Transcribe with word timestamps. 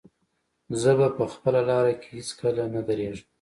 زه 0.81 0.91
به 0.97 1.07
په 1.17 1.25
خپله 1.33 1.61
لاره 1.69 1.93
کې 2.01 2.09
هېڅکله 2.17 2.63
نه 2.73 2.81
درېږم. 2.87 3.27